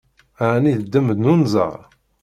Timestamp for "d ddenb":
0.79-1.09